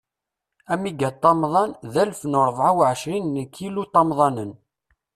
Amigaṭamḍan, 0.73 1.71
d 1.93 1.95
alef 2.01 2.21
u 2.37 2.39
rebɛa 2.47 2.69
u 2.77 2.81
ɛecrin 2.91 3.25
n 3.37 3.41
ikiluṭamḍanen. 3.43 4.51